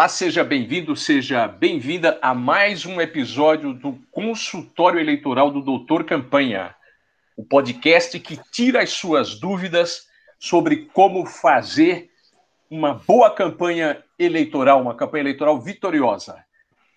Olá, 0.00 0.08
seja 0.08 0.42
bem-vindo, 0.42 0.96
seja 0.96 1.46
bem-vinda 1.46 2.18
a 2.22 2.32
mais 2.32 2.86
um 2.86 3.02
episódio 3.02 3.74
do 3.74 4.00
Consultório 4.10 4.98
Eleitoral 4.98 5.50
do 5.50 5.60
Doutor 5.60 6.04
Campanha, 6.04 6.74
o 7.36 7.44
podcast 7.44 8.18
que 8.18 8.40
tira 8.50 8.82
as 8.82 8.92
suas 8.92 9.38
dúvidas 9.38 10.08
sobre 10.38 10.86
como 10.94 11.26
fazer 11.26 12.08
uma 12.70 12.94
boa 12.94 13.30
campanha 13.30 14.02
eleitoral, 14.18 14.80
uma 14.80 14.94
campanha 14.94 15.24
eleitoral 15.24 15.60
vitoriosa. 15.60 16.42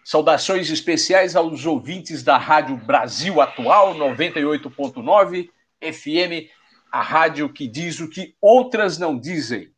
Saudações 0.06 0.70
especiais 0.70 1.36
aos 1.36 1.66
ouvintes 1.66 2.24
da 2.24 2.38
Rádio 2.38 2.78
Brasil 2.78 3.42
Atual 3.42 3.96
98.9 3.96 5.50
FM, 5.82 6.50
a 6.90 7.02
rádio 7.02 7.52
que 7.52 7.68
diz 7.68 8.00
o 8.00 8.10
que 8.10 8.34
outras 8.42 8.98
não 8.98 9.20
dizem. 9.20 9.73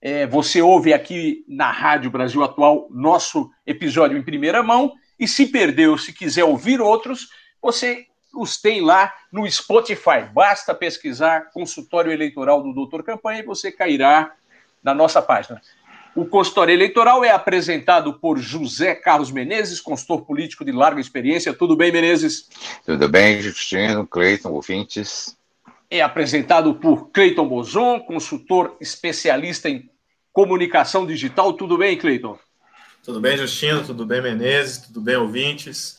É, 0.00 0.26
você 0.26 0.62
ouve 0.62 0.92
aqui 0.92 1.44
na 1.48 1.70
Rádio 1.70 2.10
Brasil 2.10 2.42
Atual 2.44 2.86
nosso 2.90 3.50
episódio 3.66 4.16
em 4.16 4.22
primeira 4.22 4.62
mão. 4.62 4.92
E 5.18 5.26
se 5.26 5.46
perdeu, 5.46 5.98
se 5.98 6.12
quiser 6.12 6.44
ouvir 6.44 6.80
outros, 6.80 7.28
você 7.60 8.06
os 8.34 8.60
tem 8.60 8.80
lá 8.80 9.12
no 9.32 9.50
Spotify. 9.50 10.22
Basta 10.32 10.74
pesquisar 10.74 11.50
consultório 11.52 12.12
eleitoral 12.12 12.62
do 12.62 12.72
Doutor 12.72 13.02
Campanha 13.02 13.40
e 13.40 13.46
você 13.46 13.72
cairá 13.72 14.32
na 14.82 14.94
nossa 14.94 15.20
página. 15.20 15.60
O 16.14 16.26
consultório 16.26 16.72
eleitoral 16.72 17.24
é 17.24 17.30
apresentado 17.30 18.14
por 18.14 18.38
José 18.38 18.94
Carlos 18.94 19.30
Menezes, 19.30 19.80
consultor 19.80 20.24
político 20.24 20.64
de 20.64 20.72
larga 20.72 21.00
experiência. 21.00 21.52
Tudo 21.52 21.76
bem, 21.76 21.92
Menezes? 21.92 22.48
Tudo 22.84 23.08
bem, 23.08 23.40
Justino, 23.40 24.06
Cleiton, 24.06 24.50
ouvintes? 24.50 25.37
É 25.90 26.00
apresentado 26.00 26.74
por 26.74 27.10
Cleiton 27.10 27.48
Bozon, 27.48 28.00
consultor 28.00 28.76
especialista 28.80 29.68
em 29.68 29.90
comunicação 30.32 31.06
digital. 31.06 31.52
Tudo 31.52 31.78
bem, 31.78 31.96
Cleiton? 31.96 32.38
Tudo 33.02 33.20
bem, 33.20 33.36
Justino? 33.36 33.84
Tudo 33.84 34.04
bem, 34.04 34.20
Menezes? 34.20 34.78
Tudo 34.78 35.00
bem, 35.00 35.16
ouvintes? 35.16 35.98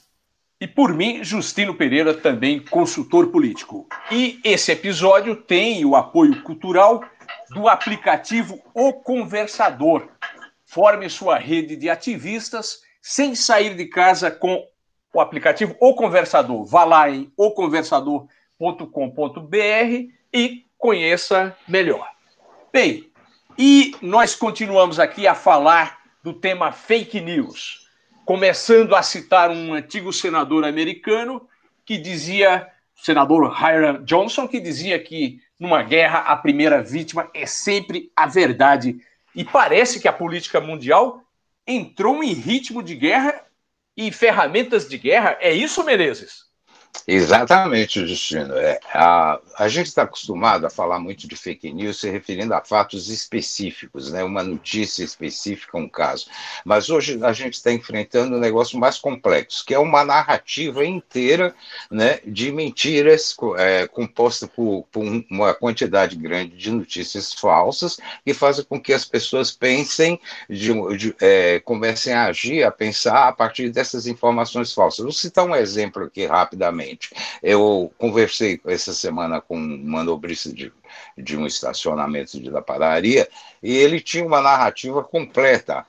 E 0.62 0.68
por 0.68 0.94
mim, 0.94 1.24
Justino 1.24 1.74
Pereira, 1.74 2.14
também 2.14 2.60
consultor 2.60 3.28
político. 3.28 3.88
E 4.12 4.40
esse 4.44 4.72
episódio 4.72 5.36
tem 5.36 5.84
o 5.86 5.96
apoio 5.96 6.44
cultural 6.44 7.04
do 7.50 7.68
aplicativo 7.68 8.62
O 8.74 8.94
Conversador. 8.94 10.08
Forme 10.66 11.10
sua 11.10 11.38
rede 11.38 11.76
de 11.76 11.90
ativistas 11.90 12.82
sem 13.02 13.34
sair 13.34 13.76
de 13.76 13.86
casa 13.86 14.30
com 14.30 14.64
o 15.14 15.22
aplicativo 15.22 15.76
O 15.80 15.96
Conversador. 15.96 16.66
Vá 16.66 16.84
lá 16.84 17.10
em 17.10 17.32
oconversador.com.br 18.60 20.14
e 20.34 20.66
conheça 20.78 21.56
melhor. 21.68 22.08
Bem, 22.72 23.10
e 23.58 23.96
nós 24.02 24.36
continuamos 24.36 25.00
aqui 25.00 25.26
a 25.26 25.34
falar 25.34 26.00
do 26.22 26.34
tema 26.34 26.72
fake 26.72 27.22
news, 27.22 27.88
começando 28.26 28.96
a 28.96 29.02
citar 29.02 29.50
um 29.50 29.74
antigo 29.74 30.12
senador 30.12 30.66
americano 30.66 31.48
que 31.86 31.98
dizia, 31.98 32.68
senador 32.96 33.58
Hiram 33.58 34.04
Johnson, 34.04 34.48
que 34.48 34.60
dizia 34.60 35.00
que 35.00 35.42
numa 35.60 35.82
guerra 35.82 36.20
a 36.20 36.36
primeira 36.36 36.84
vítima 36.84 37.30
é 37.34 37.46
sempre 37.46 38.12
a 38.16 38.28
verdade. 38.28 38.98
E 39.34 39.44
parece 39.44 40.00
que 40.00 40.08
a 40.08 40.14
política 40.14 40.62
mundial 40.62 41.24
entrou 41.66 42.24
em 42.24 42.34
ritmo 42.34 42.84
de 42.84 42.96
guerra 42.96 43.44
e 43.96 44.12
ferramentas 44.12 44.88
de 44.88 44.98
guerra. 44.98 45.38
É 45.40 45.52
isso, 45.52 45.84
Menezes? 45.84 46.49
Exatamente, 47.12 48.06
Justino. 48.06 48.54
É, 48.56 48.80
a, 48.94 49.40
a 49.58 49.68
gente 49.68 49.88
está 49.88 50.04
acostumado 50.04 50.66
a 50.66 50.70
falar 50.70 51.00
muito 51.00 51.28
de 51.28 51.36
fake 51.36 51.74
news 51.74 52.00
se 52.00 52.10
referindo 52.10 52.54
a 52.54 52.64
fatos 52.64 53.10
específicos, 53.10 54.12
né? 54.12 54.24
uma 54.24 54.44
notícia 54.44 55.04
específica, 55.04 55.76
um 55.76 55.90
caso. 55.90 56.28
Mas 56.64 56.90
hoje 56.90 57.20
a 57.24 57.34
gente 57.34 57.56
está 57.56 57.72
enfrentando 57.72 58.36
um 58.36 58.40
negócio 58.40 58.80
mais 58.80 59.00
complexo, 59.00 59.66
que 59.66 59.74
é 59.74 59.80
uma 59.80 60.06
narrativa 60.06 60.86
inteira 60.86 61.56
né, 61.90 62.20
de 62.26 62.52
mentiras 62.52 63.36
é, 63.58 63.88
composta 63.88 64.48
por, 64.48 64.86
por 64.92 65.04
uma 65.32 65.54
quantidade 65.56 66.16
grande 66.16 66.56
de 66.56 66.70
notícias 66.70 67.34
falsas 67.34 67.98
que 68.24 68.36
fazem 68.36 68.64
com 68.66 68.80
que 68.80 68.94
as 68.94 69.06
pessoas 69.06 69.52
pensem, 69.52 70.20
de, 70.48 70.74
de, 70.96 71.16
é, 71.20 71.60
comecem 71.62 72.14
a 72.14 72.26
agir, 72.26 72.64
a 72.64 72.72
pensar 72.72 73.28
a 73.28 73.32
partir 73.32 73.72
dessas 73.72 74.06
informações 74.06 74.74
falsas. 74.74 75.04
Vou 75.04 75.12
citar 75.12 75.44
um 75.46 75.56
exemplo 75.56 76.04
aqui 76.04 76.28
rapidamente. 76.28 76.79
Eu 77.42 77.94
conversei 77.98 78.60
essa 78.66 78.94
semana 78.94 79.42
com 79.42 79.58
um 79.58 79.84
manobrista 79.84 80.54
de, 80.54 80.72
de 81.18 81.38
um 81.38 81.46
estacionamento 81.46 82.40
de, 82.40 82.50
da 82.50 82.62
padaria 82.62 83.28
e 83.62 83.76
ele 83.76 84.00
tinha 84.00 84.26
uma 84.26 84.42
narrativa 84.42 85.04
completa 85.04 85.86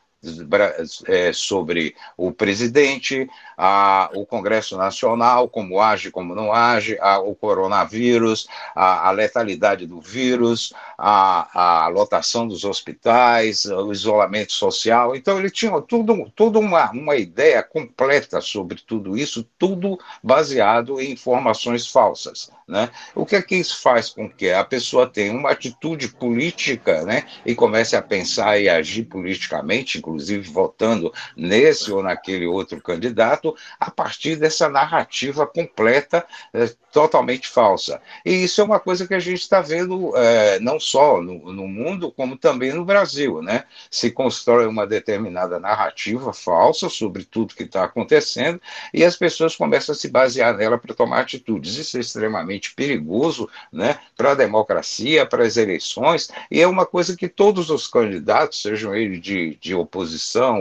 sobre 1.33 1.95
o 2.17 2.31
presidente, 2.33 3.29
a, 3.57 4.11
o 4.15 4.27
Congresso 4.27 4.77
Nacional, 4.77 5.49
como 5.49 5.81
age, 5.81 6.11
como 6.11 6.35
não 6.35 6.53
age, 6.53 6.99
a, 7.01 7.19
o 7.19 7.35
coronavírus, 7.35 8.47
a, 8.75 9.09
a 9.09 9.11
letalidade 9.11 9.87
do 9.87 10.01
vírus, 10.01 10.73
a, 10.97 11.89
lotação 11.89 12.47
dos 12.47 12.65
hospitais, 12.65 13.65
o 13.65 13.93
isolamento 13.93 14.53
social. 14.53 15.17
Então, 15.17 15.39
ele 15.39 15.51
tinha 15.51 15.81
tudo, 15.81 16.31
tudo 16.35 16.59
uma, 16.59 16.91
uma 16.91 17.17
ideia 17.17 17.63
completa 17.63 18.41
sobre 18.41 18.81
tudo 18.81 19.17
isso, 19.17 19.47
tudo 19.59 19.99
baseado 20.23 21.01
em 21.01 21.13
informações 21.13 21.87
falsas. 21.87 22.51
Né? 22.69 22.89
O 23.17 23.27
que 23.27 23.37
é 23.37 23.43
que 23.43 23.57
isso 23.57 23.83
faz 23.83 24.11
com 24.11 24.31
que 24.31 24.51
a 24.51 24.65
pessoa 24.65 25.07
tenha 25.07 25.33
uma 25.33 25.51
atitude 25.51 26.07
política 26.09 27.03
né, 27.03 27.27
e 27.45 27.53
comece 27.53 27.97
a 27.97 28.03
pensar 28.03 28.61
e 28.61 28.69
agir 28.69 29.05
politicamente, 29.05 29.99
inclusive 29.99 30.10
votando 30.45 31.13
nesse 31.37 31.93
ou 31.93 32.03
naquele 32.03 32.47
outro 32.47 32.81
candidato, 32.81 33.55
a 33.79 33.91
partir 33.91 34.37
dessa 34.37 34.69
narrativa 34.69 35.47
completa, 35.47 36.27
é, 36.53 36.71
totalmente 36.93 37.49
falsa. 37.49 38.01
E 38.25 38.45
isso 38.45 38.61
é 38.61 38.65
uma 38.65 38.81
coisa 38.81 39.07
que 39.07 39.15
a 39.15 39.19
gente 39.19 39.41
está 39.41 39.61
vendo 39.61 40.17
é, 40.17 40.59
não 40.61 40.79
só 40.79 41.21
no, 41.21 41.53
no, 41.53 41.69
mundo, 41.69 42.13
como 42.13 42.37
também 42.37 42.73
no 42.73 42.85
Brasil. 42.85 43.41
Né? 43.43 43.65
Se 43.91 44.11
constrói 44.11 44.67
uma 44.67 44.87
determinada 44.87 45.59
narrativa 45.59 46.33
falsa 46.33 46.89
sobre 46.89 47.25
tudo 47.25 47.55
que 47.55 47.63
está 47.63 47.85
acontecendo 47.85 48.61
e 48.93 49.05
as 49.05 49.17
pessoas 49.17 49.55
começam 49.57 49.93
a 49.93 49.97
se 49.97 50.09
basear 50.09 50.57
nela 50.57 50.79
para 50.79 50.95
tomar 50.95 51.21
atitudes. 51.21 51.77
Isso 51.77 51.97
é 51.97 52.01
extremamente 52.01 52.75
perigoso 52.75 53.49
né, 53.73 53.99
para 54.17 54.33
a 54.33 54.35
democracia, 54.35 55.25
para 55.25 55.45
as 55.45 55.57
eleições, 55.57 56.29
e 56.51 56.61
é 56.61 56.67
uma 56.67 56.87
coisa 56.87 57.17
que 57.17 57.29
todos 57.29 57.71
os 57.71 57.87
candidatos, 57.87 58.63
sejam 58.63 58.95
eles 58.95 59.21
de, 59.21 59.57
de 59.61 59.75
oposição 59.75 60.00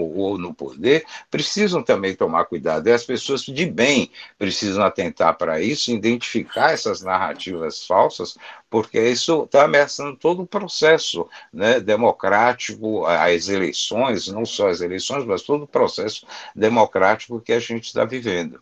ou 0.01 0.37
no 0.37 0.53
poder, 0.53 1.05
precisam 1.29 1.83
também 1.83 2.15
tomar 2.15 2.45
cuidado. 2.45 2.87
E 2.87 2.91
as 2.91 3.03
pessoas 3.03 3.41
de 3.41 3.65
bem 3.65 4.11
precisam 4.37 4.83
atentar 4.83 5.37
para 5.37 5.61
isso, 5.61 5.91
identificar 5.91 6.71
essas 6.71 7.01
narrativas 7.01 7.85
falsas, 7.85 8.37
porque 8.69 8.99
isso 8.99 9.43
está 9.43 9.65
ameaçando 9.65 10.15
todo 10.15 10.43
o 10.43 10.47
processo 10.47 11.27
né, 11.53 11.79
democrático, 11.79 13.05
as 13.05 13.47
eleições, 13.47 14.27
não 14.27 14.45
só 14.45 14.69
as 14.69 14.81
eleições, 14.81 15.25
mas 15.25 15.43
todo 15.43 15.63
o 15.63 15.67
processo 15.67 16.25
democrático 16.55 17.39
que 17.39 17.53
a 17.53 17.59
gente 17.59 17.85
está 17.85 18.05
vivendo. 18.05 18.61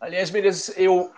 Aliás, 0.00 0.30
Menezes, 0.30 0.74
eu 0.78 1.12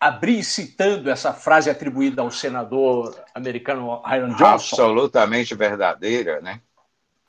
abri 0.00 0.44
citando 0.44 1.10
essa 1.10 1.32
frase 1.32 1.68
atribuída 1.68 2.22
ao 2.22 2.30
senador 2.30 3.18
americano 3.34 4.02
Hiram 4.06 4.28
Johnson. 4.28 4.44
Absolutamente 4.44 5.54
verdadeira, 5.54 6.40
né? 6.40 6.60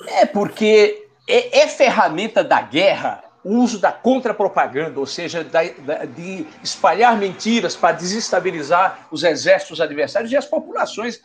É, 0.07 0.25
porque 0.25 1.07
é, 1.28 1.60
é 1.60 1.68
ferramenta 1.68 2.44
da 2.44 2.62
guerra 2.62 3.24
o 3.44 3.56
uso 3.56 3.80
da 3.80 3.92
contrapropaganda, 3.92 5.00
ou 5.00 5.06
seja, 5.06 5.44
da, 5.44 5.63
da, 5.63 6.06
de 6.06 6.46
espalhar 6.62 7.18
mentiras 7.18 7.75
para 7.75 7.96
desestabilizar 7.96 9.07
os 9.12 9.24
exércitos 9.24 9.80
adversários 9.80 10.31
e 10.31 10.38
as 10.38 10.46
populações 10.46 11.22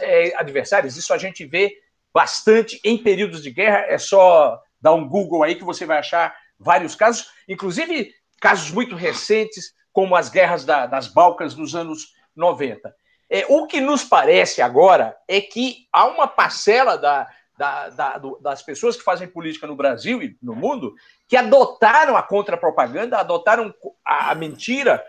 é, 0.00 0.34
adversárias. 0.36 0.96
Isso 0.96 1.12
a 1.12 1.18
gente 1.18 1.44
vê 1.44 1.78
bastante 2.12 2.80
em 2.84 2.98
períodos 2.98 3.42
de 3.42 3.50
guerra. 3.50 3.86
É 3.88 3.98
só 3.98 4.60
dar 4.80 4.92
um 4.92 5.08
Google 5.08 5.42
aí 5.42 5.54
que 5.54 5.64
você 5.64 5.86
vai 5.86 5.98
achar 5.98 6.36
vários 6.58 6.94
casos, 6.94 7.28
inclusive 7.48 8.12
casos 8.40 8.70
muito 8.70 8.94
recentes, 8.94 9.72
como 9.92 10.14
as 10.14 10.28
guerras 10.28 10.64
da, 10.64 10.86
das 10.86 11.08
Balcãs 11.08 11.54
nos 11.56 11.74
anos 11.74 12.12
90. 12.36 12.94
É, 13.30 13.46
o 13.48 13.66
que 13.66 13.80
nos 13.80 14.04
parece 14.04 14.60
agora 14.60 15.16
é 15.26 15.40
que 15.40 15.88
há 15.92 16.04
uma 16.06 16.28
parcela 16.28 16.98
da, 16.98 17.26
da, 17.56 17.88
da, 17.90 18.18
do, 18.18 18.38
das 18.40 18.62
pessoas 18.62 18.96
que 18.96 19.02
fazem 19.02 19.28
política 19.28 19.66
no 19.66 19.76
Brasil 19.76 20.22
e 20.22 20.36
no 20.42 20.54
mundo 20.54 20.94
que 21.28 21.36
adotaram 21.36 22.16
a 22.16 22.22
contrapropaganda, 22.22 23.18
adotaram 23.18 23.72
a, 24.04 24.30
a 24.30 24.34
mentira 24.34 25.04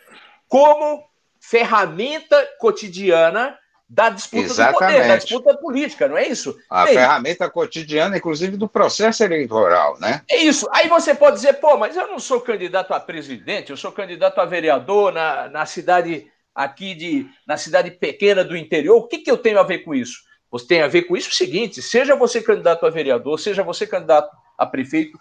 como 0.47 1.03
ferramenta 1.39 2.47
cotidiana 2.59 3.57
da 3.87 4.09
disputa 4.09 4.45
Exatamente. 4.45 4.73
do 4.73 4.79
poder, 4.79 5.07
da 5.07 5.15
disputa 5.17 5.57
política, 5.57 6.07
não 6.07 6.17
é 6.17 6.27
isso? 6.27 6.57
A 6.69 6.87
ferramenta 6.87 7.49
cotidiana, 7.49 8.17
inclusive, 8.17 8.57
do 8.57 8.67
processo 8.67 9.23
eleitoral, 9.23 9.99
né? 9.99 10.21
É 10.29 10.37
isso. 10.37 10.67
Aí 10.71 10.89
você 10.89 11.13
pode 11.13 11.35
dizer, 11.35 11.53
pô, 11.53 11.77
mas 11.77 11.95
eu 11.95 12.07
não 12.07 12.19
sou 12.19 12.41
candidato 12.41 12.93
a 12.93 12.99
presidente, 12.99 13.69
eu 13.69 13.77
sou 13.77 13.91
candidato 13.91 14.41
a 14.41 14.45
vereador 14.45 15.13
na, 15.13 15.49
na 15.49 15.65
cidade 15.67 16.27
aqui 16.53 16.95
de. 16.95 17.27
na 17.45 17.57
cidade 17.57 17.91
pequena 17.91 18.43
do 18.43 18.57
interior. 18.57 18.97
O 18.97 19.07
que, 19.07 19.19
que 19.19 19.29
eu 19.29 19.37
tenho 19.37 19.59
a 19.59 19.63
ver 19.63 19.79
com 19.79 19.93
isso? 19.93 20.23
Você 20.55 20.67
tem 20.67 20.81
a 20.81 20.87
ver 20.87 21.01
com 21.01 21.17
isso 21.17 21.29
o 21.29 21.33
seguinte: 21.33 21.81
seja 21.81 22.15
você 22.15 22.41
candidato 22.41 22.85
a 22.85 22.89
vereador, 22.89 23.37
seja 23.37 23.61
você 23.61 23.85
candidato 23.85 24.33
a 24.57 24.65
prefeito, 24.65 25.19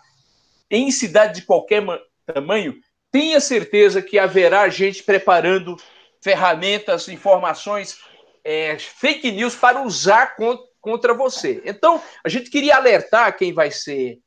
em 0.70 0.92
cidade 0.92 1.40
de 1.40 1.46
qualquer 1.46 1.84
tamanho, 2.24 2.76
tenha 3.10 3.40
certeza 3.40 4.00
que 4.00 4.16
haverá 4.16 4.68
gente 4.68 5.02
preparando 5.02 5.76
ferramentas, 6.22 7.08
informações 7.08 7.98
é, 8.44 8.78
fake 8.78 9.32
news 9.32 9.56
para 9.56 9.82
usar 9.82 10.36
contra 10.80 11.12
você. 11.12 11.60
Então, 11.64 12.00
a 12.24 12.28
gente 12.28 12.48
queria 12.48 12.76
alertar 12.76 13.36
quem 13.36 13.52
vai 13.52 13.72
ser 13.72 14.20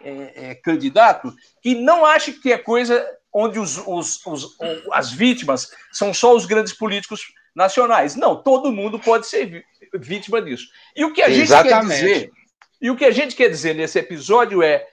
é, 0.00 0.50
é, 0.50 0.54
candidato 0.54 1.34
que 1.60 1.74
não 1.74 2.06
ache 2.06 2.34
que 2.34 2.52
é 2.52 2.58
coisa 2.58 3.04
onde 3.32 3.58
os, 3.58 3.78
os, 3.78 4.24
os, 4.24 4.56
as 4.92 5.10
vítimas 5.10 5.68
são 5.90 6.14
só 6.14 6.36
os 6.36 6.46
grandes 6.46 6.72
políticos 6.72 7.32
nacionais. 7.54 8.16
Não, 8.16 8.42
todo 8.42 8.72
mundo 8.72 8.98
pode 8.98 9.26
ser 9.26 9.64
vítima 9.94 10.40
disso. 10.40 10.68
E 10.96 11.04
o 11.04 11.12
que 11.12 11.22
a 11.22 11.28
Exatamente. 11.28 11.94
gente 11.94 12.00
quer 12.00 12.14
dizer, 12.14 12.32
e 12.80 12.90
o 12.90 12.96
que 12.96 13.04
a 13.04 13.10
gente 13.10 13.36
quer 13.36 13.48
dizer 13.48 13.74
nesse 13.74 13.98
episódio 13.98 14.62
é 14.62 14.86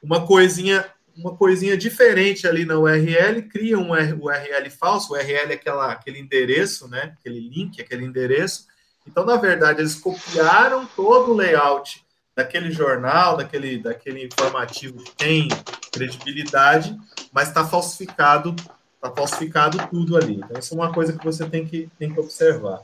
uma 0.00 0.24
coisinha 0.24 0.86
uma 1.16 1.36
coisinha 1.36 1.76
diferente 1.76 2.46
ali 2.46 2.64
na 2.64 2.78
URL, 2.78 3.42
cria 3.42 3.78
um 3.78 3.90
URL 3.90 4.70
falso, 4.70 5.12
o 5.12 5.16
URL 5.16 5.52
é 5.52 5.54
aquela, 5.54 5.92
aquele 5.92 6.18
endereço, 6.18 6.88
né? 6.88 7.14
Aquele 7.18 7.40
link, 7.40 7.80
aquele 7.80 8.04
endereço. 8.04 8.66
Então, 9.06 9.24
na 9.24 9.36
verdade, 9.36 9.80
eles 9.80 9.94
copiaram 9.94 10.86
todo 10.96 11.32
o 11.32 11.36
layout 11.36 12.04
daquele 12.34 12.70
jornal, 12.70 13.36
daquele, 13.36 13.78
daquele 13.78 14.24
informativo 14.24 15.02
que 15.02 15.14
tem 15.14 15.48
credibilidade, 15.92 16.96
mas 17.32 17.48
está 17.48 17.64
falsificado, 17.64 18.56
está 18.96 19.10
falsificado 19.14 19.78
tudo 19.88 20.16
ali. 20.16 20.36
Então, 20.36 20.58
isso 20.58 20.74
é 20.74 20.76
uma 20.76 20.92
coisa 20.92 21.12
que 21.12 21.24
você 21.24 21.48
tem 21.48 21.64
que, 21.64 21.88
tem 21.98 22.12
que 22.12 22.18
observar. 22.18 22.82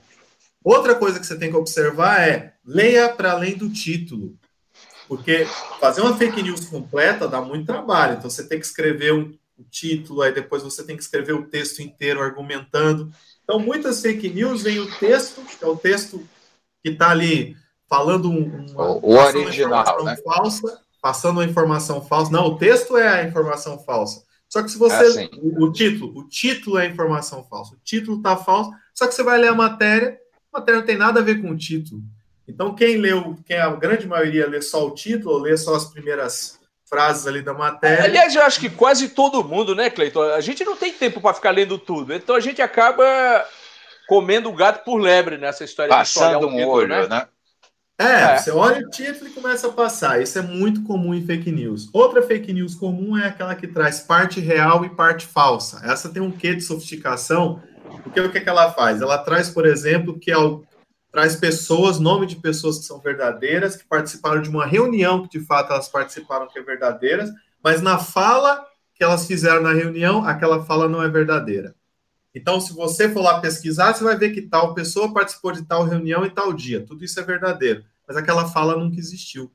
Outra 0.63 0.95
coisa 0.95 1.19
que 1.19 1.27
você 1.27 1.39
tem 1.39 1.51
que 1.51 1.57
observar 1.57 2.21
é 2.21 2.55
leia 2.65 3.09
para 3.09 3.33
além 3.33 3.57
do 3.57 3.71
título. 3.71 4.39
Porque 5.11 5.45
fazer 5.81 6.03
uma 6.03 6.17
fake 6.17 6.41
news 6.41 6.67
completa 6.67 7.27
dá 7.27 7.43
muito 7.43 7.67
trabalho. 7.67 8.17
Então 8.17 8.31
você 8.31 8.47
tem 8.47 8.61
que 8.61 8.65
escrever 8.65 9.13
um, 9.13 9.37
título, 9.69 10.23
aí 10.23 10.33
depois 10.33 10.63
você 10.63 10.85
tem 10.85 10.97
que 10.97 11.03
escrever 11.03 11.33
o 11.33 11.49
texto 11.49 11.81
inteiro 11.81 12.23
argumentando. 12.23 13.13
Então, 13.43 13.59
muitas 13.59 14.01
fake 14.01 14.31
news 14.31 14.63
vem 14.63 14.79
o 14.79 14.89
texto, 14.99 15.43
que 15.43 15.65
é 15.65 15.67
o 15.67 15.77
texto 15.77 16.25
que 16.81 16.91
está 16.91 17.11
ali 17.11 17.57
falando 17.89 18.31
uma, 18.31 18.93
o 19.05 19.17
original, 19.17 20.05
né? 20.05 20.17
falsa, 20.25 20.81
passando 21.03 21.39
uma 21.39 21.45
informação 21.45 22.01
falsa. 22.01 22.31
Não, 22.31 22.47
o 22.47 22.57
texto 22.57 22.97
é 22.97 23.21
a 23.21 23.27
informação 23.27 23.81
falsa. 23.81 24.23
Só 24.49 24.63
que 24.63 24.71
se 24.71 24.79
você. 24.79 25.25
É 25.25 25.31
o, 25.37 25.65
o, 25.65 25.73
título, 25.73 26.21
o 26.21 26.29
título 26.29 26.79
é 26.79 26.87
a 26.87 26.89
informação 26.89 27.43
falsa. 27.43 27.75
O 27.75 27.79
título 27.83 28.19
está 28.19 28.37
falso, 28.37 28.71
só 28.95 29.09
que 29.09 29.15
você 29.15 29.25
vai 29.25 29.39
ler 29.39 29.49
a 29.49 29.55
matéria, 29.55 30.19
a 30.53 30.61
matéria 30.61 30.81
não 30.81 30.87
tem 30.87 30.97
nada 30.97 31.19
a 31.19 31.23
ver 31.25 31.43
com 31.43 31.51
o 31.51 31.59
título. 31.59 32.01
Então, 32.51 32.75
quem 32.75 32.97
leu, 32.97 33.37
quem 33.47 33.59
a 33.59 33.71
grande 33.71 34.07
maioria 34.07 34.47
lê 34.47 34.61
só 34.61 34.87
o 34.87 34.95
título, 34.95 35.39
lê 35.39 35.57
só 35.57 35.75
as 35.75 35.87
primeiras 35.87 36.61
frases 36.91 37.27
ali 37.27 37.41
da 37.41 37.55
matéria. 37.55 38.05
Aliás, 38.05 38.35
eu 38.35 38.43
acho 38.43 38.59
que 38.59 38.69
quase 38.69 39.11
todo 39.11 39.45
mundo, 39.45 39.75
né, 39.75 39.89
Cleiton? 39.89 40.23
A 40.23 40.41
gente 40.41 40.65
não 40.65 40.77
tem 40.77 40.93
tempo 40.93 41.21
para 41.21 41.35
ficar 41.35 41.53
lendo 41.53 41.79
tudo, 41.79 42.13
então 42.13 42.35
a 42.35 42.41
gente 42.41 42.61
acaba 42.61 43.05
comendo 44.09 44.49
o 44.49 44.53
gato 44.53 44.85
por 44.85 44.97
lebre 44.97 45.39
nessa 45.39 45.63
história 45.63 45.89
Passando 45.89 46.49
um 46.49 46.67
olho, 46.67 46.89
né? 46.89 47.07
né? 47.07 47.27
É, 47.97 48.33
é, 48.33 48.39
você 48.39 48.51
olha 48.51 48.85
o 48.85 48.91
título 48.91 49.29
e 49.29 49.33
começa 49.33 49.69
a 49.69 49.73
passar. 49.73 50.23
Isso 50.23 50.39
é 50.39 50.43
muito 50.43 50.83
comum 50.85 51.15
em 51.15 51.25
fake 51.25 51.53
news. 51.53 51.89
Outra 51.93 52.23
fake 52.23 52.51
news 52.51 52.75
comum 52.75 53.17
é 53.17 53.27
aquela 53.27 53.55
que 53.55 53.69
traz 53.69 54.01
parte 54.01 54.41
real 54.41 54.85
e 54.87 54.89
parte 54.89 55.27
falsa. 55.27 55.83
Essa 55.85 56.09
tem 56.09 56.23
um 56.23 56.31
quê 56.31 56.55
de 56.55 56.63
sofisticação, 56.63 57.63
porque 58.03 58.19
o 58.19 58.33
que, 58.33 58.39
é 58.39 58.41
que 58.41 58.49
ela 58.49 58.73
faz? 58.73 59.03
Ela 59.03 59.19
traz, 59.19 59.51
por 59.51 59.67
exemplo, 59.67 60.19
que 60.19 60.33
traz 61.11 61.37
pessoas, 61.37 61.99
nome 61.99 62.27
de 62.27 62.37
pessoas 62.37 62.79
que 62.79 62.85
são 62.85 63.01
verdadeiras, 63.01 63.77
que 63.77 63.85
participaram 63.85 64.41
de 64.41 64.49
uma 64.49 64.65
reunião 64.65 65.27
que 65.27 65.39
de 65.39 65.45
fato 65.45 65.73
elas 65.73 65.89
participaram 65.89 66.47
que 66.49 66.59
é 66.59 66.63
verdadeiras, 66.63 67.31
mas 67.63 67.83
na 67.83 67.99
fala 67.99 68.65
que 68.95 69.03
elas 69.03 69.27
fizeram 69.27 69.63
na 69.63 69.73
reunião, 69.73 70.25
aquela 70.25 70.65
fala 70.65 70.89
não 70.89 71.03
é 71.03 71.09
verdadeira. 71.09 71.75
Então, 72.35 72.61
se 72.61 72.73
você 72.73 73.09
for 73.09 73.23
lá 73.23 73.41
pesquisar, 73.41 73.93
você 73.93 74.05
vai 74.05 74.17
ver 74.17 74.31
que 74.31 74.43
tal 74.43 74.73
pessoa 74.73 75.13
participou 75.13 75.51
de 75.53 75.65
tal 75.65 75.85
reunião 75.85 76.25
e 76.25 76.31
tal 76.31 76.53
dia. 76.53 76.85
Tudo 76.87 77.05
isso 77.05 77.19
é 77.19 77.23
verdadeiro, 77.25 77.85
mas 78.07 78.17
aquela 78.17 78.49
fala 78.49 78.77
nunca 78.77 78.99
existiu. 78.99 79.51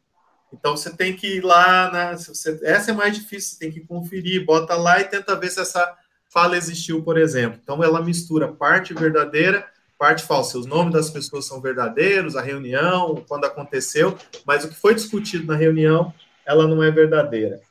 Então, 0.52 0.76
você 0.76 0.90
tem 0.90 1.16
que 1.16 1.38
ir 1.38 1.42
lá, 1.42 1.92
né? 1.92 2.18
Você, 2.18 2.60
essa 2.64 2.92
é 2.92 2.94
mais 2.94 3.16
difícil, 3.16 3.52
você 3.52 3.60
tem 3.60 3.72
que 3.72 3.82
conferir, 3.82 4.46
bota 4.46 4.76
lá 4.76 5.00
e 5.00 5.06
tenta 5.06 5.36
ver 5.36 5.50
se 5.50 5.60
essa 5.60 5.96
fala 6.30 6.58
existiu, 6.58 7.02
por 7.02 7.18
exemplo. 7.18 7.60
Então, 7.64 7.82
ela 7.84 8.02
mistura 8.02 8.52
parte 8.52 8.94
verdadeira 8.94 9.66
parte 9.98 10.24
falsa. 10.24 10.58
Os 10.58 10.66
nomes 10.66 10.94
das 10.94 11.10
pessoas 11.10 11.46
são 11.46 11.62
verdadeiros, 11.62 12.36
a 12.36 12.42
reunião, 12.42 13.24
quando 13.28 13.46
aconteceu, 13.46 14.18
mas 14.46 14.64
o 14.64 14.70
que 14.70 14.76
foi 14.76 14.96
discutido 14.96 15.46
na 15.46 15.56
reunião, 15.56 16.14
ela 16.46 16.68
não 16.68 16.84
é 16.84 16.92
verdadeira. 16.92 17.62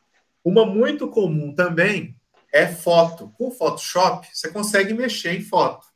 Uma 0.45 0.66
muito 0.66 1.09
comum 1.09 1.54
também 1.54 2.16
é 2.52 2.66
foto. 2.66 3.33
Com 3.38 3.50
Photoshop, 3.50 4.28
você 4.33 4.50
consegue 4.50 4.95
mexer 4.95 5.33
em 5.33 5.43
foto, 5.43 5.87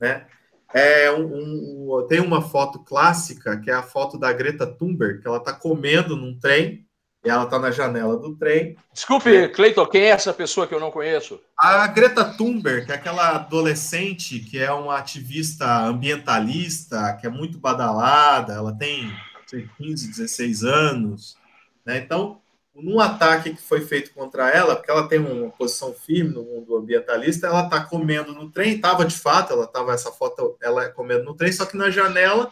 né? 0.00 0.26
é 0.72 1.10
um, 1.10 1.96
um, 1.96 2.06
tem 2.06 2.20
uma 2.20 2.42
foto 2.42 2.78
clássica, 2.80 3.58
que 3.58 3.70
é 3.70 3.74
a 3.74 3.82
foto 3.82 4.18
da 4.18 4.32
Greta 4.32 4.66
Thunberg, 4.66 5.20
que 5.20 5.26
ela 5.26 5.38
está 5.38 5.52
comendo 5.52 6.16
num 6.16 6.38
trem, 6.38 6.86
e 7.24 7.28
ela 7.28 7.44
está 7.44 7.58
na 7.58 7.70
janela 7.70 8.16
do 8.16 8.34
trem. 8.36 8.76
Desculpe, 8.92 9.48
Cleiton, 9.48 9.86
quem 9.86 10.02
é 10.02 10.08
essa 10.08 10.32
pessoa 10.32 10.66
que 10.66 10.74
eu 10.74 10.80
não 10.80 10.90
conheço? 10.90 11.40
A 11.58 11.86
Greta 11.86 12.24
Thunberg, 12.24 12.86
que 12.86 12.92
é 12.92 12.94
aquela 12.94 13.36
adolescente 13.36 14.40
que 14.40 14.58
é 14.58 14.72
uma 14.72 14.96
ativista 14.96 15.86
ambientalista, 15.86 17.16
que 17.20 17.26
é 17.26 17.30
muito 17.30 17.58
badalada, 17.58 18.54
ela 18.54 18.72
tem 18.72 19.12
sei, 19.46 19.68
15, 19.76 20.08
16 20.08 20.64
anos, 20.64 21.36
né? 21.84 21.98
Então, 21.98 22.40
num 22.74 23.00
ataque 23.00 23.50
que 23.50 23.60
foi 23.60 23.80
feito 23.80 24.12
contra 24.14 24.48
ela, 24.48 24.76
porque 24.76 24.90
ela 24.90 25.08
tem 25.08 25.18
uma 25.18 25.50
posição 25.50 25.92
firme 25.92 26.32
no 26.32 26.44
mundo 26.44 26.76
ambientalista, 26.76 27.48
ela 27.48 27.64
está 27.64 27.84
comendo 27.84 28.32
no 28.32 28.50
trem, 28.50 28.76
estava 28.76 29.04
de 29.04 29.18
fato, 29.18 29.52
ela 29.52 29.64
estava 29.64 29.92
essa 29.92 30.12
foto, 30.12 30.56
ela 30.62 30.88
comendo 30.88 31.24
no 31.24 31.34
trem, 31.34 31.52
só 31.52 31.66
que 31.66 31.76
na 31.76 31.90
janela 31.90 32.50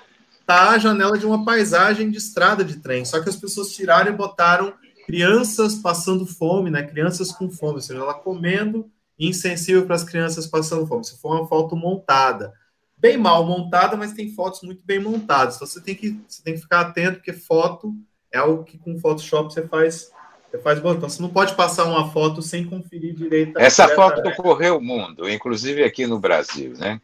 tá 0.49 0.71
a 0.71 0.78
janela 0.78 1.19
de 1.19 1.26
uma 1.26 1.45
paisagem 1.45 2.11
de 2.11 2.17
estrada 2.17 2.64
de 2.64 2.76
trem, 2.76 3.05
só 3.05 3.23
que 3.23 3.28
as 3.28 3.37
pessoas 3.37 3.69
tiraram 3.75 4.11
e 4.11 4.17
botaram 4.17 4.73
crianças 5.05 5.75
passando 5.75 6.25
fome, 6.25 6.71
né? 6.71 6.83
Crianças 6.83 7.31
com 7.31 7.50
fome, 7.50 7.75
ou 7.75 7.81
seja, 7.83 8.00
ela 8.00 8.14
comendo 8.14 8.90
insensível 9.19 9.85
para 9.85 9.95
as 9.95 10.05
crianças 10.05 10.47
passando 10.47 10.87
fome. 10.87 11.05
Se 11.05 11.21
for 11.21 11.37
uma 11.37 11.47
foto 11.47 11.76
montada, 11.76 12.55
bem 12.97 13.19
mal 13.19 13.45
montada, 13.45 13.95
mas 13.95 14.14
tem 14.14 14.33
fotos 14.35 14.62
muito 14.62 14.83
bem 14.87 14.99
montadas. 14.99 15.57
Então 15.57 15.69
você 15.69 15.83
tem 15.83 15.95
que 15.95 16.19
você 16.26 16.43
tem 16.43 16.55
que 16.55 16.62
ficar 16.62 16.81
atento 16.81 17.17
porque 17.17 17.35
foto 17.35 17.93
é 18.33 18.38
algo 18.38 18.64
que 18.64 18.78
com 18.78 18.99
Photoshop 18.99 19.52
você 19.52 19.69
faz 19.69 20.11
você 20.50 20.57
faz 20.57 20.81
bom. 20.81 20.95
Então 20.95 21.11
você 21.11 21.21
não 21.21 21.28
pode 21.28 21.55
passar 21.57 21.85
uma 21.85 22.11
foto 22.11 22.40
sem 22.40 22.64
conferir 22.64 23.14
direito. 23.14 23.59
Essa 23.59 23.87
foto 23.88 24.23
correu 24.35 24.78
o 24.78 24.83
mundo, 24.83 25.28
inclusive 25.28 25.85
aqui 25.85 26.07
no 26.07 26.19
Brasil, 26.19 26.73
né? 26.78 27.02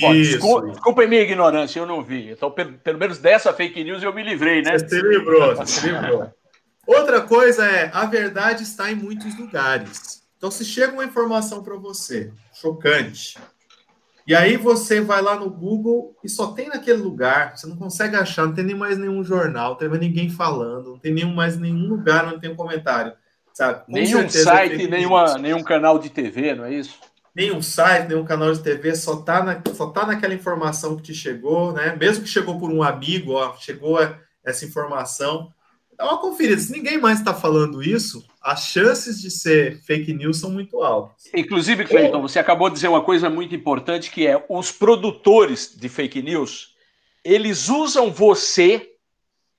Bom, 0.00 0.14
desculpa, 0.14 0.68
desculpa 0.68 1.02
a 1.02 1.06
minha 1.06 1.22
ignorância, 1.22 1.78
eu 1.78 1.86
não 1.86 2.02
vi. 2.02 2.30
Então, 2.30 2.50
pelo, 2.50 2.72
pelo, 2.74 2.98
menos 2.98 3.18
dessa 3.18 3.52
fake 3.52 3.84
news 3.84 4.02
eu 4.02 4.12
me 4.12 4.22
livrei, 4.22 4.62
né? 4.62 4.78
Você 4.78 4.88
se 4.88 5.02
livrou, 5.02 5.54
você 5.54 5.66
se 5.66 5.86
livrou. 5.86 6.32
Outra 6.86 7.20
coisa 7.20 7.66
é, 7.66 7.90
a 7.92 8.06
verdade 8.06 8.62
está 8.62 8.90
em 8.90 8.94
muitos 8.94 9.38
lugares. 9.38 10.22
Então, 10.36 10.50
se 10.50 10.64
chega 10.64 10.92
uma 10.92 11.04
informação 11.04 11.62
para 11.62 11.76
você, 11.76 12.32
chocante, 12.52 13.38
e 14.26 14.34
aí 14.34 14.56
você 14.56 15.00
vai 15.00 15.20
lá 15.20 15.36
no 15.36 15.50
Google 15.50 16.16
e 16.24 16.28
só 16.28 16.52
tem 16.52 16.68
naquele 16.68 16.98
lugar, 16.98 17.56
você 17.56 17.66
não 17.66 17.76
consegue 17.76 18.16
achar, 18.16 18.46
não 18.46 18.54
tem 18.54 18.64
nem 18.64 18.74
mais 18.74 18.96
nenhum 18.96 19.22
jornal, 19.22 19.70
não 19.70 19.76
tem 19.76 19.88
mais 19.88 20.00
ninguém 20.00 20.30
falando, 20.30 20.90
não 20.90 20.98
tem 20.98 21.12
nem 21.12 21.32
mais 21.32 21.58
nenhum 21.58 21.86
lugar 21.86 22.26
onde 22.26 22.40
tem 22.40 22.50
um 22.50 22.56
comentário. 22.56 23.12
Sabe? 23.52 23.84
nenhum 23.86 24.26
site, 24.30 24.88
nenhuma, 24.88 25.36
nenhum 25.36 25.62
canal 25.62 25.98
de 25.98 26.08
TV, 26.08 26.54
não 26.54 26.64
é 26.64 26.72
isso? 26.72 26.98
Nenhum 27.34 27.62
site, 27.62 28.08
nenhum 28.08 28.24
canal 28.24 28.52
de 28.52 28.62
TV, 28.62 28.94
só 28.94 29.16
tá, 29.16 29.42
na, 29.42 29.62
só 29.74 29.86
tá 29.86 30.06
naquela 30.06 30.34
informação 30.34 30.96
que 30.96 31.02
te 31.02 31.14
chegou, 31.14 31.72
né? 31.72 31.96
Mesmo 31.96 32.24
que 32.24 32.30
chegou 32.30 32.58
por 32.58 32.70
um 32.70 32.82
amigo, 32.82 33.32
ó, 33.32 33.56
chegou 33.56 33.98
essa 34.44 34.64
informação. 34.64 35.52
Dá 35.96 36.04
uma 36.04 36.20
conferida. 36.20 36.60
Se 36.60 36.72
ninguém 36.72 36.98
mais 36.98 37.18
está 37.18 37.34
falando 37.34 37.82
isso, 37.82 38.24
as 38.42 38.64
chances 38.64 39.20
de 39.20 39.30
ser 39.30 39.80
fake 39.82 40.12
news 40.12 40.40
são 40.40 40.50
muito 40.50 40.82
altas. 40.82 41.28
Inclusive, 41.34 41.84
Cleiton, 41.84 42.20
você 42.20 42.38
acabou 42.38 42.68
de 42.68 42.74
dizer 42.74 42.88
uma 42.88 43.02
coisa 43.04 43.30
muito 43.30 43.54
importante 43.54 44.10
que 44.10 44.26
é 44.26 44.44
os 44.48 44.72
produtores 44.72 45.74
de 45.76 45.88
fake 45.88 46.22
news, 46.22 46.74
eles 47.24 47.68
usam 47.68 48.10
você 48.10 48.90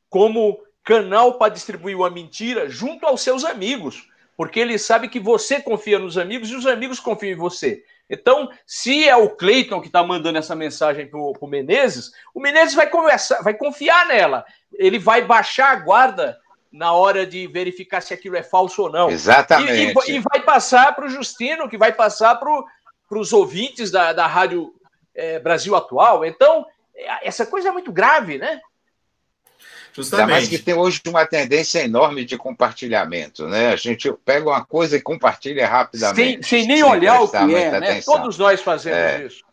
como 0.10 0.60
canal 0.84 1.38
para 1.38 1.54
distribuir 1.54 1.96
uma 1.96 2.10
mentira 2.10 2.70
junto 2.70 3.06
aos 3.06 3.22
seus 3.22 3.46
amigos 3.46 4.04
porque 4.36 4.60
ele 4.60 4.78
sabe 4.78 5.08
que 5.08 5.20
você 5.20 5.62
confia 5.62 6.00
nos 6.00 6.18
amigos 6.18 6.50
e 6.50 6.56
os 6.56 6.66
amigos 6.66 7.00
confiam 7.00 7.34
em 7.34 7.38
você. 7.38 7.84
Então, 8.10 8.50
se 8.66 9.08
é 9.08 9.16
o 9.16 9.30
Cleiton 9.30 9.80
que 9.80 9.88
está 9.88 10.04
mandando 10.04 10.38
essa 10.38 10.56
mensagem 10.56 11.08
para 11.08 11.20
o 11.20 11.48
Menezes, 11.48 12.12
o 12.34 12.40
Menezes 12.40 12.76
vai, 12.76 12.88
conversar, 12.88 13.42
vai 13.42 13.54
confiar 13.54 14.06
nela. 14.08 14.46
Ele 14.74 15.00
vai 15.00 15.24
baixar 15.24 15.72
a 15.72 15.76
guarda 15.76 16.38
na 16.72 16.92
hora 16.94 17.26
de 17.26 17.48
verificar 17.48 18.02
se 18.02 18.14
aquilo 18.14 18.36
é 18.36 18.44
falso 18.44 18.84
ou 18.84 18.92
não. 18.92 19.10
Exatamente. 19.10 19.94
E, 20.08 20.12
e, 20.12 20.16
e 20.16 20.20
vai 20.20 20.42
passar 20.42 20.96
para 20.96 21.06
o 21.06 21.10
Justino, 21.10 21.70
que 21.70 21.78
vai 21.78 21.94
passar 21.94 22.36
para 22.36 22.50
os 23.18 23.32
ouvintes 23.32 23.92
da, 23.92 24.12
da 24.12 24.28
Rádio 24.28 24.74
é, 25.16 25.40
Brasil 25.40 25.76
Atual. 25.76 26.26
Então, 26.26 26.66
essa 27.22 27.46
coisa 27.46 27.70
é 27.70 27.72
muito 27.72 27.92
grave, 27.92 28.38
né? 28.38 28.60
Justamente. 29.94 30.24
Ainda 30.24 30.34
mais 30.34 30.50
que 30.50 30.58
tem 30.58 30.74
hoje 30.74 31.00
uma 31.08 31.26
tendência 31.26 31.84
enorme 31.84 32.26
de 32.26 32.36
compartilhamento, 32.36 33.48
né? 33.48 33.72
A 33.72 33.76
gente 33.76 34.12
pega 34.26 34.50
uma 34.50 34.66
coisa 34.66 34.98
e 34.98 35.02
compartilha 35.02 35.68
rapidamente. 35.68 36.48
Sem, 36.48 36.62
sem 36.62 36.68
nem 36.68 36.78
sem 36.78 36.86
olhar 36.86 37.22
o 37.22 37.30
que 37.30 37.38
é, 37.38 37.80
né? 37.80 38.02
Todos 38.02 38.38
nós 38.38 38.62
fazemos 38.62 38.98
é. 38.98 39.26
isso. 39.26 39.44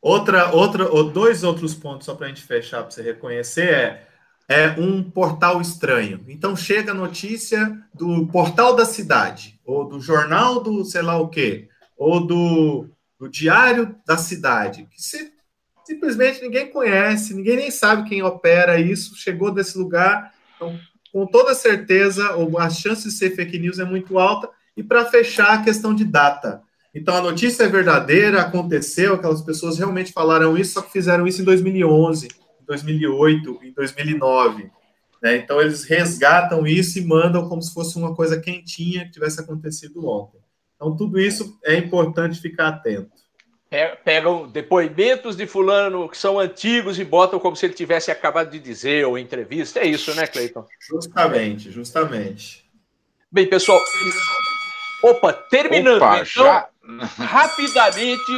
Outra, 0.00 0.52
outra, 0.52 0.84
dois 1.04 1.42
outros 1.42 1.74
pontos 1.74 2.04
só 2.04 2.14
para 2.14 2.26
a 2.26 2.28
gente 2.28 2.42
fechar, 2.42 2.82
para 2.82 2.90
você 2.90 3.02
reconhecer, 3.02 3.68
é, 3.68 4.06
é 4.48 4.68
um 4.78 5.02
portal 5.02 5.60
estranho. 5.60 6.22
Então 6.28 6.54
chega 6.54 6.90
a 6.90 6.94
notícia 6.94 7.78
do 7.94 8.26
portal 8.26 8.76
da 8.76 8.84
cidade, 8.84 9.58
ou 9.64 9.88
do 9.88 10.00
jornal 10.00 10.60
do 10.60 10.84
sei 10.84 11.02
lá 11.02 11.16
o 11.18 11.28
quê, 11.28 11.68
ou 11.96 12.26
do, 12.26 12.88
do 13.18 13.28
diário 13.28 13.94
da 14.04 14.18
cidade, 14.18 14.86
que 14.90 15.00
se 15.00 15.32
simplesmente 15.84 16.40
ninguém 16.40 16.70
conhece, 16.70 17.34
ninguém 17.34 17.56
nem 17.56 17.70
sabe 17.70 18.08
quem 18.08 18.22
opera 18.22 18.80
isso, 18.80 19.16
chegou 19.16 19.52
desse 19.52 19.76
lugar, 19.76 20.32
então, 20.62 20.78
com 21.12 21.26
toda 21.26 21.54
certeza, 21.54 22.36
a 22.58 22.70
chance 22.70 23.08
de 23.08 23.14
ser 23.14 23.34
fake 23.34 23.58
news 23.58 23.78
é 23.78 23.84
muito 23.84 24.18
alta. 24.18 24.48
E 24.76 24.82
para 24.82 25.04
fechar, 25.04 25.52
a 25.52 25.62
questão 25.62 25.94
de 25.94 26.04
data. 26.04 26.62
Então, 26.94 27.14
a 27.14 27.20
notícia 27.20 27.64
é 27.64 27.68
verdadeira, 27.68 28.40
aconteceu, 28.40 29.14
aquelas 29.14 29.42
pessoas 29.42 29.78
realmente 29.78 30.12
falaram 30.12 30.56
isso, 30.56 30.74
só 30.74 30.82
que 30.82 30.92
fizeram 30.92 31.26
isso 31.26 31.42
em 31.42 31.44
2011, 31.44 32.28
em 32.28 32.64
2008, 32.64 33.60
em 33.62 33.72
2009. 33.72 34.70
Né? 35.22 35.36
Então, 35.36 35.60
eles 35.60 35.84
resgatam 35.84 36.66
isso 36.66 36.98
e 36.98 37.04
mandam 37.04 37.48
como 37.48 37.60
se 37.60 37.72
fosse 37.72 37.96
uma 37.96 38.14
coisa 38.14 38.40
quentinha 38.40 39.04
que 39.04 39.12
tivesse 39.12 39.40
acontecido 39.40 40.06
ontem. 40.06 40.40
Então, 40.76 40.96
tudo 40.96 41.18
isso 41.18 41.58
é 41.64 41.76
importante 41.76 42.40
ficar 42.40 42.68
atento 42.68 43.21
pegam 44.04 44.46
depoimentos 44.46 45.34
de 45.34 45.46
fulano 45.46 46.08
que 46.08 46.18
são 46.18 46.38
antigos 46.38 46.98
e 46.98 47.04
botam 47.04 47.38
como 47.38 47.56
se 47.56 47.64
ele 47.64 47.72
tivesse 47.72 48.10
acabado 48.10 48.50
de 48.50 48.58
dizer 48.58 49.06
ou 49.06 49.18
entrevista. 49.18 49.80
É 49.80 49.86
isso, 49.86 50.14
né, 50.14 50.26
Cleiton? 50.26 50.66
Justamente, 50.78 51.70
justamente. 51.70 52.64
Bem, 53.30 53.46
pessoal. 53.46 53.80
Opa, 55.02 55.32
terminando. 55.32 55.96
Opa, 55.96 56.20
então, 56.20 56.24
já... 56.24 56.68
rapidamente. 57.18 58.32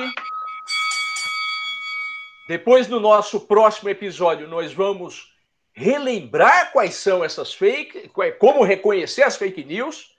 Depois 2.47 2.87
do 2.87 3.00
nosso 3.00 3.41
próximo 3.41 3.88
episódio, 3.88 4.47
nós 4.47 4.73
vamos 4.73 5.35
relembrar 5.73 6.71
quais 6.71 6.95
são 6.95 7.25
essas 7.25 7.53
fake, 7.53 8.11
como 8.38 8.62
reconhecer 8.62 9.23
as 9.23 9.37
fake 9.37 9.64
news, 9.64 10.14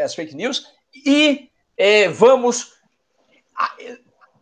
as 0.00 0.14
fake 0.14 0.36
news, 0.36 0.66
e 0.94 1.50
é, 1.76 2.08
vamos 2.08 2.74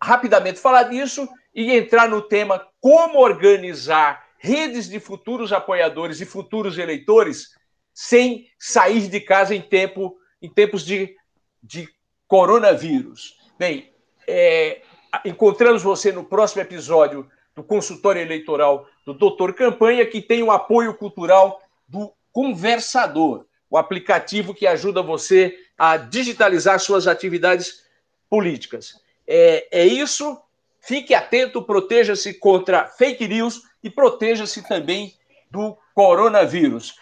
rapidamente 0.03 0.59
falar 0.59 0.85
disso 0.85 1.29
e 1.55 1.71
entrar 1.71 2.09
no 2.09 2.21
tema 2.21 2.67
como 2.81 3.21
organizar 3.21 4.27
redes 4.39 4.89
de 4.89 4.99
futuros 4.99 5.53
apoiadores 5.53 6.21
e 6.21 6.27
futuros 6.27 6.77
eleitores 6.77 7.51
sem 7.95 8.49
sair 8.59 9.09
de 9.09 9.21
casa 9.21 9.55
em, 9.55 9.61
tempo, 9.61 10.17
em 10.41 10.49
tempos 10.49 10.85
de, 10.85 11.15
de 11.63 11.89
coronavírus. 12.27 13.37
Bem, 13.59 13.93
é, 14.27 14.83
encontramos 15.25 15.83
você 15.83 16.11
no 16.11 16.25
próximo 16.25 16.63
episódio 16.63 17.29
do 17.55 17.63
consultório 17.63 18.21
eleitoral 18.21 18.89
do 19.07 19.15
Doutor 19.15 19.55
Campanha, 19.55 20.07
que 20.07 20.21
tem 20.21 20.43
o 20.43 20.51
apoio 20.51 20.95
cultural 20.95 21.61
do 21.87 22.13
Conversador, 22.33 23.45
o 23.69 23.77
aplicativo 23.77 24.55
que 24.55 24.67
ajuda 24.67 25.03
você 25.03 25.55
a 25.77 25.97
digitalizar 25.99 26.81
suas 26.81 27.07
atividades 27.07 27.83
políticas. 28.29 29.02
É, 29.27 29.83
é 29.83 29.87
isso. 29.87 30.41
Fique 30.81 31.15
atento, 31.15 31.63
proteja-se 31.63 32.35
contra 32.35 32.87
fake 32.87 33.29
news 33.29 33.63
e 33.83 33.89
proteja-se 33.89 34.67
também 34.67 35.15
do 35.51 35.77
coronavírus. 35.95 36.97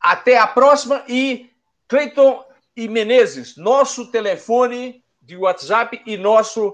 Até 0.00 0.38
a 0.38 0.46
próxima 0.46 1.04
e 1.08 1.50
Cleiton 1.88 2.44
e 2.76 2.86
Menezes, 2.86 3.56
nosso 3.56 4.10
telefone 4.10 5.02
de 5.20 5.36
WhatsApp 5.36 6.00
e 6.06 6.16
nosso 6.16 6.72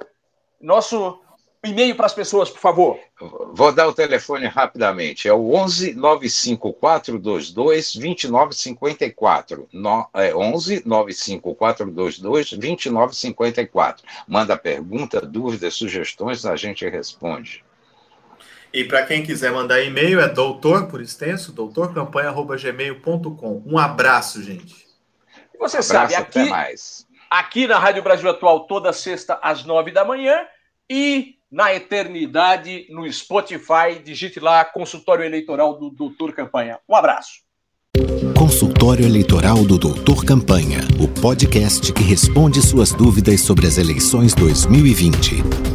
nosso 0.60 1.23
e-mail 1.64 1.94
para 1.94 2.06
as 2.06 2.14
pessoas, 2.14 2.50
por 2.50 2.60
favor. 2.60 2.98
Vou 3.52 3.72
dar 3.72 3.88
o 3.88 3.92
telefone 3.92 4.46
rapidamente. 4.46 5.28
É 5.28 5.32
o 5.32 5.54
11 5.54 5.94
95422 5.94 7.52
2954. 7.52 9.68
No, 9.72 10.08
é 10.14 10.34
11 10.34 10.82
95422 10.86 12.52
2954. 12.52 14.04
Manda 14.26 14.56
pergunta, 14.56 15.20
dúvidas, 15.20 15.74
sugestões, 15.74 16.44
a 16.44 16.56
gente 16.56 16.84
responde. 16.88 17.64
E 18.72 18.82
para 18.84 19.06
quem 19.06 19.22
quiser 19.22 19.52
mandar 19.52 19.80
e-mail, 19.82 20.20
é 20.20 20.28
doutor, 20.28 20.88
por 20.88 21.00
extenso, 21.00 21.52
doutorcampanha.gmail.com. 21.52 23.62
Um 23.64 23.78
abraço, 23.78 24.42
gente. 24.42 24.84
Você 25.60 25.76
um 25.76 25.80
abraço, 25.80 25.86
sabe, 25.86 26.16
aqui, 26.16 26.50
aqui 27.30 27.68
na 27.68 27.78
Rádio 27.78 28.02
Brasil 28.02 28.28
Atual, 28.28 28.66
toda 28.66 28.92
sexta 28.92 29.38
às 29.40 29.64
nove 29.64 29.92
da 29.92 30.04
manhã, 30.04 30.44
e 30.90 31.36
na 31.54 31.72
eternidade 31.72 32.86
no 32.90 33.10
Spotify. 33.10 34.02
Digite 34.04 34.40
lá 34.40 34.64
consultório 34.64 35.24
eleitoral 35.24 35.78
do 35.78 35.88
Doutor 35.88 36.32
Campanha. 36.34 36.80
Um 36.88 36.96
abraço. 36.96 37.44
Consultório 38.36 39.06
Eleitoral 39.06 39.64
do 39.64 39.78
Doutor 39.78 40.24
Campanha, 40.24 40.80
o 41.00 41.06
podcast 41.06 41.92
que 41.92 42.02
responde 42.02 42.60
suas 42.60 42.92
dúvidas 42.92 43.40
sobre 43.40 43.68
as 43.68 43.78
eleições 43.78 44.34
2020. 44.34 45.73